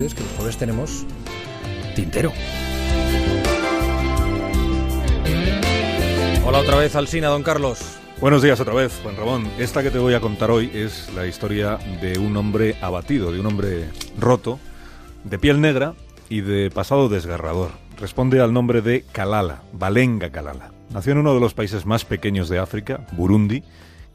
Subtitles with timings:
[0.00, 1.04] Es que los jueves tenemos
[1.96, 2.32] tintero.
[6.46, 7.80] Hola otra vez, Alsina, don Carlos.
[8.20, 9.50] Buenos días otra vez, Juan Ramón.
[9.58, 13.40] Esta que te voy a contar hoy es la historia de un hombre abatido, de
[13.40, 14.60] un hombre roto,
[15.24, 15.94] de piel negra
[16.28, 17.72] y de pasado desgarrador.
[17.98, 20.70] Responde al nombre de Kalala, Balenga Kalala.
[20.90, 23.64] Nació en uno de los países más pequeños de África, Burundi,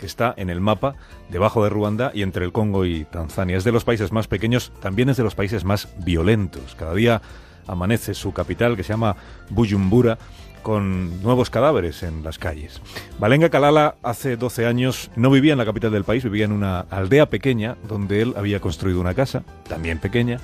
[0.05, 0.95] está en el mapa
[1.29, 3.57] debajo de Ruanda y entre el Congo y Tanzania.
[3.57, 6.75] Es de los países más pequeños, también es de los países más violentos.
[6.75, 7.21] Cada día
[7.67, 9.15] amanece su capital, que se llama
[9.49, 10.17] Bujumbura,
[10.63, 12.81] con nuevos cadáveres en las calles.
[13.19, 16.79] Balenga Kalala hace 12 años no vivía en la capital del país, vivía en una
[16.79, 20.39] aldea pequeña donde él había construido una casa, también pequeña,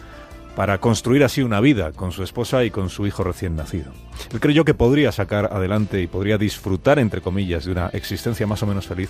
[0.55, 3.93] para construir así una vida con su esposa y con su hijo recién nacido.
[4.31, 8.61] Él creyó que podría sacar adelante y podría disfrutar, entre comillas, de una existencia más
[8.61, 9.09] o menos feliz,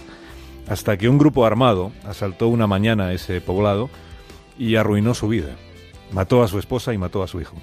[0.70, 3.90] hasta que un grupo armado asaltó una mañana ese poblado
[4.58, 5.56] y arruinó su vida.
[6.12, 7.56] Mató a su esposa y mató a su hijo.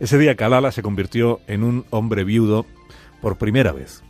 [0.00, 2.66] Ese día Kalala se convirtió en un hombre viudo
[3.20, 4.02] por primera vez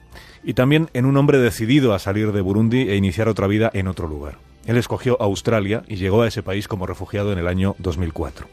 [0.43, 3.87] y también en un hombre decidido a salir de Burundi e iniciar otra vida en
[3.87, 4.39] otro lugar.
[4.65, 8.47] Él escogió Australia y llegó a ese país como refugiado en el año 2004.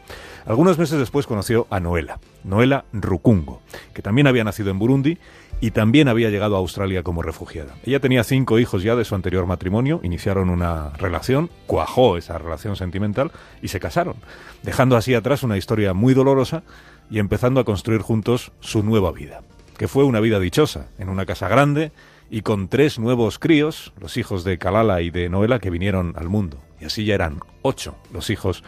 [0.45, 3.61] Algunos meses después conoció a Noela, Noela Rukungo,
[3.93, 5.19] que también había nacido en Burundi
[5.61, 7.75] y también había llegado a Australia como refugiada.
[7.83, 12.75] Ella tenía cinco hijos ya de su anterior matrimonio, iniciaron una relación, cuajó esa relación
[12.75, 14.15] sentimental y se casaron,
[14.63, 16.63] dejando así atrás una historia muy dolorosa
[17.09, 19.41] y empezando a construir juntos su nueva vida,
[19.77, 21.91] que fue una vida dichosa, en una casa grande,
[22.29, 26.29] y con tres nuevos críos, los hijos de Kalala y de Noela, que vinieron al
[26.29, 26.59] mundo.
[26.79, 28.63] Y así ya eran ocho los hijos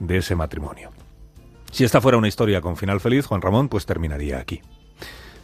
[0.00, 0.90] de ese matrimonio.
[1.70, 4.60] Si esta fuera una historia con final feliz, Juan Ramón, pues terminaría aquí.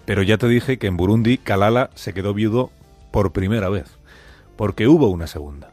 [0.05, 2.70] Pero ya te dije que en Burundi Kalala se quedó viudo
[3.11, 3.98] por primera vez,
[4.56, 5.70] porque hubo una segunda.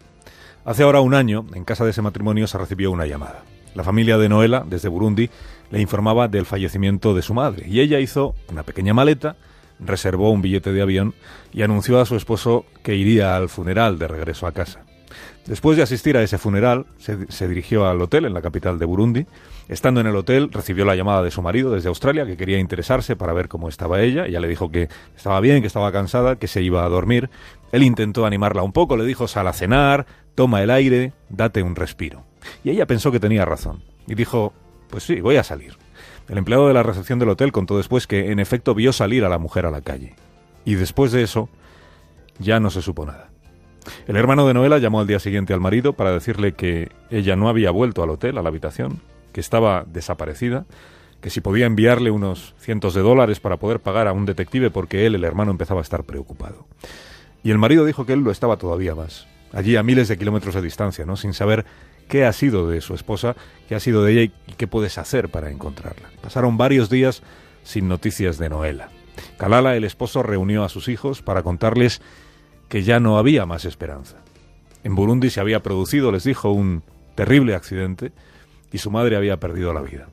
[0.65, 3.43] Hace ahora un año, en casa de ese matrimonio se recibió una llamada.
[3.75, 5.29] La familia de Noela, desde Burundi,
[5.71, 9.35] le informaba del fallecimiento de su madre, y ella hizo una pequeña maleta,
[9.79, 11.13] reservó un billete de avión
[11.53, 14.81] y anunció a su esposo que iría al funeral de regreso a casa.
[15.45, 19.25] Después de asistir a ese funeral, se, dirigió al hotel en la capital de Burundi.
[19.67, 23.15] Estando en el hotel, recibió la llamada de su marido desde Australia, que quería interesarse
[23.15, 24.25] para ver cómo estaba ella.
[24.25, 27.29] Ella le dijo que estaba bien, que estaba cansada, que se iba a dormir.
[27.71, 30.05] Él intentó animarla un poco, le dijo, sal a cenar,
[30.35, 32.25] toma el aire, date un respiro.
[32.63, 33.83] Y ella pensó que tenía razón.
[34.07, 34.53] Y dijo,
[34.89, 35.77] pues sí, voy a salir.
[36.27, 39.29] El empleado de la recepción del hotel contó después que, en efecto, vio salir a
[39.29, 40.15] la mujer a la calle.
[40.63, 41.49] Y después de eso,
[42.37, 43.29] ya no se supo nada.
[44.07, 47.49] El hermano de Noela llamó al día siguiente al marido para decirle que ella no
[47.49, 49.01] había vuelto al hotel, a la habitación,
[49.31, 50.65] que estaba desaparecida,
[51.21, 55.05] que si podía enviarle unos cientos de dólares para poder pagar a un detective porque
[55.05, 56.65] él, el hermano, empezaba a estar preocupado.
[57.43, 60.55] Y el marido dijo que él lo estaba todavía más, allí a miles de kilómetros
[60.55, 61.15] de distancia, ¿no?
[61.15, 61.65] sin saber
[62.07, 63.35] qué ha sido de su esposa,
[63.67, 66.09] qué ha sido de ella y qué puedes hacer para encontrarla.
[66.21, 67.21] Pasaron varios días
[67.63, 68.89] sin noticias de Noela.
[69.37, 72.01] Kalala, el esposo, reunió a sus hijos para contarles
[72.69, 74.17] que ya no había más esperanza.
[74.83, 76.83] En Burundi se había producido, les dijo, un
[77.15, 78.13] terrible accidente
[78.71, 80.07] y su madre había perdido la vida.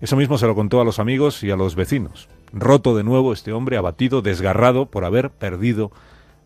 [0.00, 2.28] Eso mismo se lo contó a los amigos y a los vecinos.
[2.52, 5.92] Roto de nuevo este hombre, abatido, desgarrado por haber perdido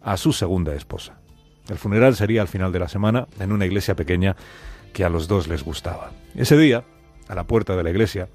[0.03, 1.19] a su segunda esposa.
[1.69, 4.37] El funeral sería al final de la semana en una iglesia pequeña
[4.93, 6.11] que a los dos les gustaba.
[6.35, 6.85] Ese día,
[7.29, 8.29] a la puerta de la iglesia,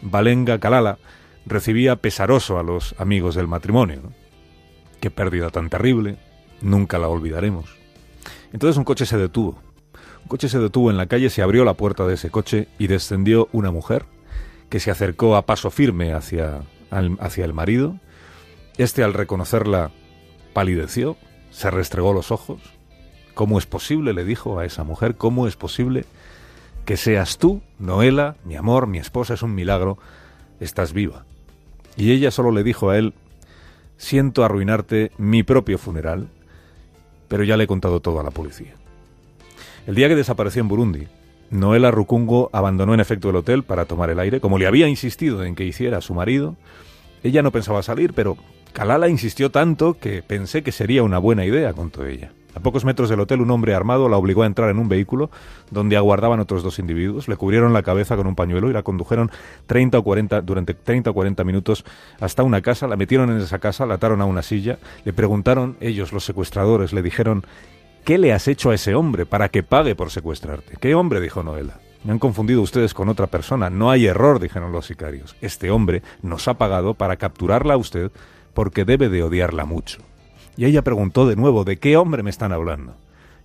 [0.00, 0.98] Balenga Kalala
[1.46, 4.00] recibía pesaroso a los amigos del matrimonio.
[5.00, 6.16] Qué pérdida tan terrible,
[6.62, 7.76] nunca la olvidaremos.
[8.52, 9.58] Entonces un coche se detuvo.
[10.22, 12.86] Un coche se detuvo en la calle, se abrió la puerta de ese coche y
[12.86, 14.04] descendió una mujer
[14.68, 17.98] que se acercó a paso firme hacia, hacia el marido.
[18.78, 19.90] Este al reconocerla
[20.52, 21.16] palideció,
[21.50, 22.60] se restregó los ojos.
[23.34, 24.12] ¿Cómo es posible?
[24.12, 26.04] le dijo a esa mujer, ¿cómo es posible
[26.84, 29.98] que seas tú, Noela, mi amor, mi esposa, es un milagro,
[30.60, 31.24] estás viva?
[31.96, 33.14] Y ella solo le dijo a él,
[33.96, 36.28] siento arruinarte mi propio funeral,
[37.32, 38.74] pero ya le he contado todo a la policía.
[39.86, 41.08] El día que desapareció en Burundi,
[41.48, 45.42] Noela Rukungo abandonó en efecto el hotel para tomar el aire, como le había insistido
[45.42, 46.56] en que hiciera su marido.
[47.22, 48.36] Ella no pensaba salir, pero
[48.74, 52.32] Kalala insistió tanto que pensé que sería una buena idea, contó ella.
[52.54, 55.30] A pocos metros del hotel, un hombre armado la obligó a entrar en un vehículo
[55.70, 59.30] donde aguardaban otros dos individuos, le cubrieron la cabeza con un pañuelo y la condujeron
[59.66, 61.84] 30 o 40, durante 30 o 40 minutos
[62.20, 65.76] hasta una casa, la metieron en esa casa, la ataron a una silla, le preguntaron,
[65.80, 67.44] ellos, los secuestradores, le dijeron,
[68.04, 70.76] ¿qué le has hecho a ese hombre para que pague por secuestrarte?
[70.78, 71.20] ¿Qué hombre?
[71.20, 71.80] dijo Noela.
[72.04, 73.70] Me han confundido ustedes con otra persona.
[73.70, 75.36] No hay error, dijeron los sicarios.
[75.40, 78.10] Este hombre nos ha pagado para capturarla a usted
[78.54, 80.00] porque debe de odiarla mucho.
[80.56, 82.94] Y ella preguntó de nuevo, ¿de qué hombre me están hablando?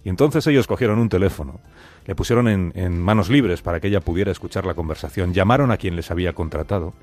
[0.04, 1.60] Y entonces ellos cogieron un teléfono,
[2.06, 5.96] le pusieron en, manos libres para que ella pudiera escuchar la conversación, llamaron a quien
[5.96, 6.94] les había contratado,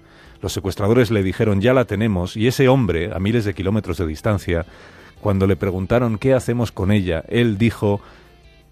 [0.40, 4.06] los secuestradores le dijeron ya la tenemos y ese hombre, a miles de kilómetros de
[4.06, 4.66] distancia,
[5.20, 8.00] cuando le preguntaron qué hacemos con ella, él dijo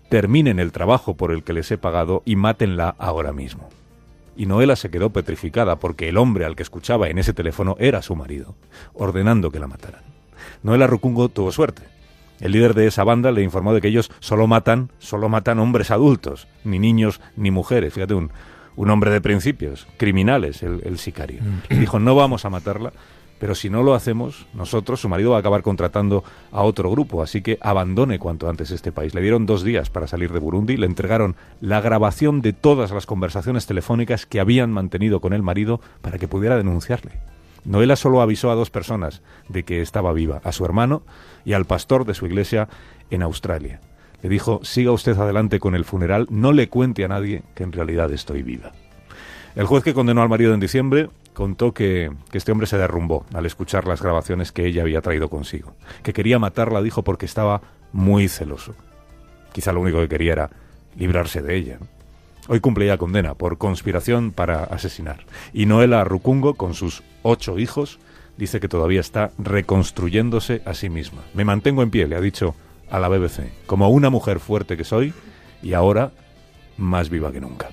[0.09, 3.71] terminen el trabajo por el que les he pagado y mátenla ahora mismo.
[4.37, 8.03] Y Noela se quedó petrificada porque el hombre al que escuchaba en ese teléfono era
[8.03, 8.55] su marido,
[8.93, 10.03] ordenando que la mataran.
[10.63, 11.83] Noela Rucungo tuvo suerte.
[12.41, 15.91] El líder de esa banda le informó de que ellos solo matan, solo matan hombres
[15.91, 17.95] adultos, ni niños ni mujeres.
[17.95, 18.31] Fíjate, un,
[18.75, 21.41] un hombre de principios, criminales, el, el sicario.
[21.43, 21.79] Mm.
[21.79, 22.93] Dijo, no vamos a matarla,
[23.43, 26.23] pero si no lo hacemos, nosotros, su marido va a acabar contratando
[26.53, 29.15] a otro grupo, así que abandone cuanto antes este país.
[29.15, 33.05] Le dieron dos días para salir de Burundi, le entregaron la grabación de todas las
[33.05, 37.13] conversaciones telefónicas que habían mantenido con el marido para que pudiera denunciarle.
[37.65, 41.03] Noela solo avisó a dos personas de que estaba viva, a su hermano
[41.45, 42.69] y al pastor de su iglesia
[43.11, 43.81] en Australia.
[44.23, 47.73] Le dijo, siga usted adelante con el funeral, no le cuente a nadie que en
[47.73, 48.73] realidad estoy viva.
[49.55, 53.47] El juez que condenó al marido en diciembre contó que, este hombre se derrumbó al
[53.47, 55.75] escuchar las grabaciones que ella había traído consigo.
[56.03, 57.61] Que quería matarla, dijo, porque estaba
[57.93, 58.75] muy celoso.
[59.53, 60.51] Quizá lo único que quería era
[60.97, 61.79] librarse de ella.
[62.49, 65.25] Hoy cumple ya condena por conspiración para asesinar.
[65.53, 68.01] Y Noela Rucungo, con sus ocho hijos,
[68.37, 71.23] dice que todavía está reconstruyéndose a sí misma.
[71.35, 72.55] Me mantengo en pie, le ha dicho
[72.91, 75.15] a la BBC, como una mujer fuerte que soy
[75.63, 76.13] y ahora
[76.77, 77.71] más viva que nunca.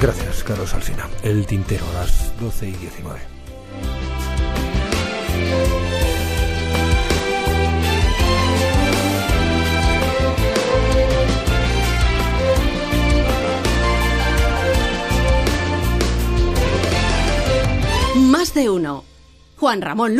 [0.00, 1.08] Gracias, Carlos Alsina.
[1.22, 3.20] El tintero a las 12 y 19.
[18.58, 19.04] De uno.
[19.56, 20.16] Juan Ramón Lucas.